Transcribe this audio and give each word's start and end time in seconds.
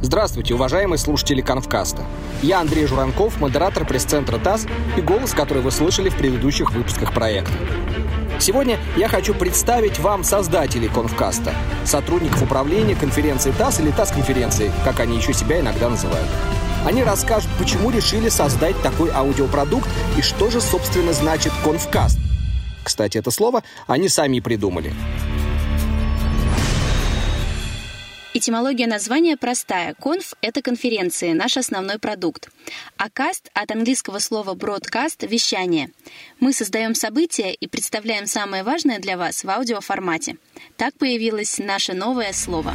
Здравствуйте, 0.00 0.54
уважаемые 0.54 0.96
слушатели 0.96 1.40
Конфкаста. 1.40 2.04
Я 2.40 2.60
Андрей 2.60 2.86
Журанков, 2.86 3.40
модератор 3.40 3.84
пресс-центра 3.84 4.38
ТАСС 4.38 4.66
и 4.96 5.00
голос, 5.00 5.32
который 5.32 5.60
вы 5.60 5.72
слышали 5.72 6.08
в 6.08 6.16
предыдущих 6.16 6.70
выпусках 6.70 7.12
проекта. 7.12 7.52
Сегодня 8.38 8.78
я 8.96 9.08
хочу 9.08 9.34
представить 9.34 9.98
вам 9.98 10.22
создателей 10.22 10.88
Конфкаста, 10.88 11.52
сотрудников 11.84 12.40
управления 12.42 12.94
конференции 12.94 13.50
ТАСС 13.50 13.80
или 13.80 13.90
ТАСС-конференции, 13.90 14.70
как 14.84 15.00
они 15.00 15.16
еще 15.16 15.32
себя 15.32 15.58
иногда 15.58 15.88
называют. 15.88 16.28
Они 16.86 17.02
расскажут, 17.02 17.50
почему 17.58 17.90
решили 17.90 18.28
создать 18.28 18.80
такой 18.82 19.10
аудиопродукт 19.10 19.88
и 20.16 20.22
что 20.22 20.48
же, 20.48 20.60
собственно, 20.60 21.12
значит 21.12 21.52
Конфкаст. 21.64 22.20
Кстати, 22.84 23.18
это 23.18 23.32
слово 23.32 23.64
они 23.88 24.08
сами 24.08 24.36
и 24.36 24.40
придумали. 24.40 24.92
Этимология 28.38 28.86
названия 28.86 29.36
простая. 29.36 29.94
Конф— 29.94 30.34
это 30.42 30.62
конференции, 30.62 31.32
наш 31.32 31.56
основной 31.56 31.98
продукт. 31.98 32.48
А 32.96 33.10
каст— 33.10 33.50
от 33.52 33.72
английского 33.72 34.20
слова 34.20 34.54
broadcast— 34.54 35.26
вещание. 35.28 35.90
Мы 36.38 36.52
создаем 36.52 36.94
события 36.94 37.52
и 37.52 37.66
представляем 37.66 38.26
самое 38.26 38.62
важное 38.62 39.00
для 39.00 39.16
вас 39.16 39.42
в 39.42 39.50
аудиоформате. 39.50 40.36
Так 40.76 40.94
появилось 40.94 41.58
наше 41.58 41.94
новое 41.94 42.32
слово. 42.32 42.74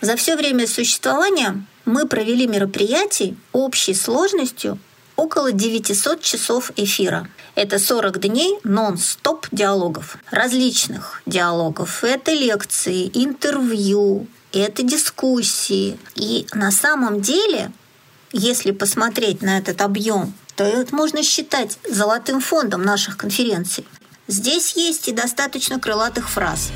За 0.00 0.16
все 0.16 0.34
время 0.34 0.66
существования 0.66 1.64
мы 1.84 2.08
провели 2.08 2.48
мероприятий 2.48 3.36
общей 3.52 3.94
сложностью 3.94 4.80
около 5.16 5.52
900 5.52 6.20
часов 6.20 6.70
эфира. 6.76 7.28
Это 7.54 7.78
40 7.78 8.20
дней 8.20 8.58
нон-стоп 8.64 9.46
диалогов, 9.52 10.16
различных 10.30 11.22
диалогов. 11.26 12.02
Это 12.04 12.32
лекции, 12.32 13.10
интервью, 13.14 14.26
это 14.52 14.82
дискуссии. 14.82 15.98
И 16.14 16.46
на 16.52 16.70
самом 16.70 17.20
деле, 17.20 17.72
если 18.32 18.72
посмотреть 18.72 19.42
на 19.42 19.58
этот 19.58 19.80
объем, 19.80 20.34
то 20.56 20.64
это 20.64 20.94
можно 20.94 21.22
считать 21.22 21.78
золотым 21.88 22.40
фондом 22.40 22.82
наших 22.82 23.16
конференций. 23.16 23.86
Здесь 24.26 24.74
есть 24.76 25.08
и 25.08 25.12
достаточно 25.12 25.78
крылатых 25.78 26.30
фраз. 26.30 26.70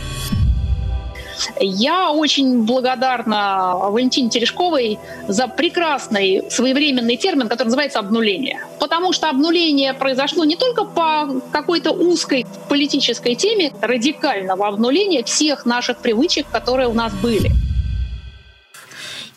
Я 1.61 2.11
очень 2.11 2.63
благодарна 2.65 3.75
Валентине 3.77 4.31
Терешковой 4.31 4.99
за 5.27 5.49
прекрасный 5.49 6.43
своевременный 6.51 7.17
термин, 7.17 7.49
который 7.49 7.69
называется 7.69 7.99
обнуление. 7.99 8.61
Потому 8.79 9.13
что 9.13 9.29
обнуление 9.29 9.95
произошло 9.95 10.45
не 10.45 10.57
только 10.57 10.85
по 10.85 11.29
какой-то 11.53 11.93
узкой 11.93 12.47
политической 12.69 13.35
теме, 13.35 13.73
радикального 13.81 14.67
обнуления 14.67 15.23
всех 15.25 15.67
наших 15.67 15.99
привычек, 15.99 16.47
которые 16.51 16.89
у 16.89 16.95
нас 16.95 17.13
были. 17.15 17.51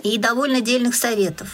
И 0.03 0.17
довольно 0.17 0.61
дельных 0.61 0.95
советов 0.95 1.47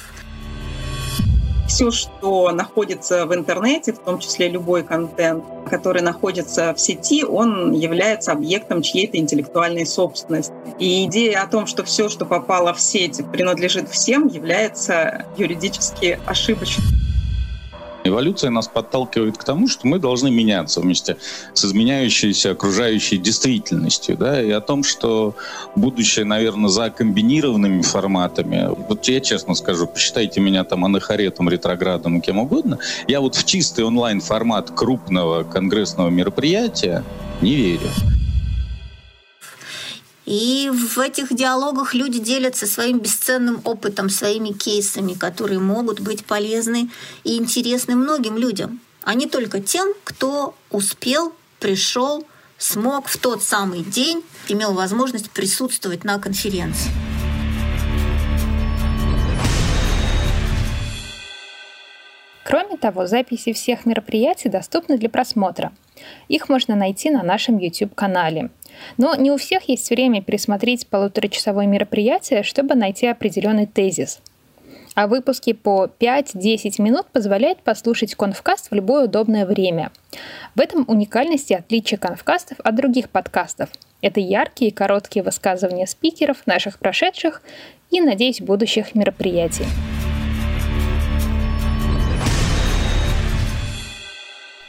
все, 1.68 1.92
что 1.92 2.52
находится 2.52 3.26
в 3.26 3.36
интернете, 3.36 3.94
в 3.94 4.00
том 4.00 4.20
числе 4.20 4.50
любой 4.50 4.84
контент, 4.84 5.44
который 5.68 6.02
находится 6.02 6.74
в 6.74 6.80
сети, 6.80 7.24
он 7.24 7.72
является 7.72 8.32
объектом 8.32 8.82
чьей-то 8.82 9.18
интеллектуальной 9.18 9.86
собственности. 9.86 10.54
И 10.80 11.06
идея 11.06 11.44
о 11.44 11.48
том, 11.48 11.68
что 11.68 11.84
все, 11.84 12.10
что 12.10 12.26
попало 12.26 12.74
в 12.74 12.82
сеть, 12.82 13.22
принадлежит 13.32 13.90
всем, 13.90 14.28
является 14.28 15.26
юридически 15.38 16.20
ошибочной. 16.26 17.07
Эволюция 18.08 18.50
нас 18.50 18.68
подталкивает 18.68 19.38
к 19.38 19.44
тому, 19.44 19.68
что 19.68 19.88
мы 19.88 20.00
должны 20.00 20.32
меняться 20.32 20.82
вместе 20.82 21.18
с 21.54 21.66
изменяющейся 21.66 22.52
окружающей 22.52 23.18
действительностью, 23.18 24.18
да, 24.18 24.42
и 24.42 24.52
о 24.52 24.62
том, 24.62 24.84
что 24.84 25.36
будущее, 25.76 26.26
наверное, 26.26 26.70
за 26.70 26.90
комбинированными 26.90 27.82
форматами. 27.82 28.70
Вот 28.88 29.08
я 29.08 29.20
честно 29.20 29.56
скажу, 29.56 29.88
посчитайте 29.88 30.40
меня 30.40 30.64
там 30.64 30.86
анахаретом, 30.86 31.50
ретроградом, 31.50 32.22
кем 32.22 32.40
угодно. 32.40 32.80
Я 33.08 33.22
вот 33.22 33.36
в 33.36 33.46
чистый 33.46 33.86
онлайн-формат 33.86 34.72
крупного 34.72 35.44
конгрессного 35.44 36.10
мероприятия 36.10 37.04
не 37.42 37.56
верю. 37.56 38.17
И 40.28 40.70
в 40.70 41.00
этих 41.00 41.34
диалогах 41.34 41.94
люди 41.94 42.20
делятся 42.20 42.68
своим 42.68 43.00
бесценным 43.00 43.62
опытом, 43.64 44.10
своими 44.10 44.50
кейсами, 44.50 45.14
которые 45.14 45.60
могут 45.60 46.02
быть 46.02 46.26
полезны 46.26 46.90
и 47.24 47.38
интересны 47.38 47.96
многим 47.96 48.38
людям, 48.38 48.82
а 49.04 49.14
не 49.14 49.28
только 49.28 49.62
тем, 49.62 49.88
кто 50.04 50.54
успел, 50.70 51.34
пришел, 51.62 52.28
смог 52.58 53.08
в 53.08 53.18
тот 53.18 53.42
самый 53.42 53.84
день, 53.84 54.22
имел 54.50 54.74
возможность 54.74 55.32
присутствовать 55.32 56.04
на 56.04 56.20
конференции. 56.20 56.92
Кроме 62.44 62.76
того, 62.76 63.08
записи 63.08 63.54
всех 63.54 63.86
мероприятий 63.86 64.50
доступны 64.50 64.98
для 64.98 65.10
просмотра. 65.10 65.72
Их 66.28 66.50
можно 66.50 66.76
найти 66.76 67.10
на 67.10 67.24
нашем 67.24 67.58
YouTube-канале. 67.58 68.52
Но 68.98 69.16
не 69.16 69.32
у 69.32 69.38
всех 69.38 69.70
есть 69.70 69.90
время 69.90 70.22
пересмотреть 70.22 70.88
полуторачасовое 70.88 71.66
мероприятие, 71.66 72.44
чтобы 72.44 72.76
найти 72.76 73.08
определенный 73.08 73.66
тезис. 73.66 74.20
А 74.96 75.08
выпуски 75.08 75.54
по 75.54 75.90
5-10 76.00 76.82
минут 76.82 77.06
позволяют 77.12 77.60
послушать 77.60 78.16
конфкаст 78.16 78.72
в 78.72 78.74
любое 78.74 79.06
удобное 79.06 79.46
время. 79.46 79.92
В 80.56 80.60
этом 80.60 80.86
уникальность 80.88 81.52
и 81.52 81.56
отличие 81.56 82.00
конфкастов 82.00 82.60
от 82.64 82.76
других 82.76 83.10
подкастов. 83.10 83.70
Это 84.02 84.20
яркие 84.20 84.72
и 84.72 84.74
короткие 84.74 85.24
высказывания 85.24 85.86
спикеров, 85.86 86.38
наших 86.48 86.80
прошедших 86.80 87.44
и, 87.92 88.02
надеюсь, 88.02 88.42
будущих 88.42 88.96
мероприятий. 88.96 89.66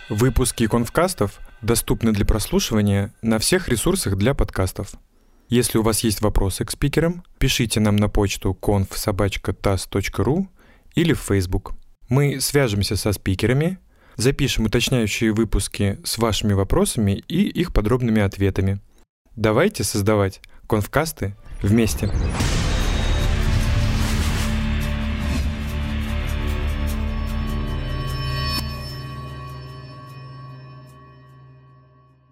Выпуски 0.08 0.66
конфкастов 0.66 1.38
доступны 1.62 2.12
для 2.12 2.24
прослушивания 2.24 3.14
на 3.22 3.38
всех 3.38 3.68
ресурсах 3.68 4.16
для 4.16 4.34
подкастов. 4.34 4.92
Если 5.48 5.78
у 5.78 5.82
вас 5.82 6.00
есть 6.04 6.20
вопросы 6.20 6.64
к 6.64 6.70
спикерам, 6.70 7.24
пишите 7.38 7.80
нам 7.80 7.96
на 7.96 8.08
почту 8.08 8.56
conf.sobachka.tas.ru 8.60 10.46
или 10.94 11.12
в 11.14 11.20
Facebook. 11.20 11.72
Мы 12.08 12.40
свяжемся 12.40 12.96
со 12.96 13.12
спикерами, 13.12 13.78
запишем 14.16 14.66
уточняющие 14.66 15.32
выпуски 15.32 15.98
с 16.04 16.18
вашими 16.18 16.52
вопросами 16.52 17.22
и 17.28 17.48
их 17.48 17.72
подробными 17.72 18.20
ответами. 18.20 18.80
Давайте 19.36 19.84
создавать 19.84 20.40
конфкасты 20.66 21.36
вместе. 21.62 22.08
Вместе. 22.08 22.57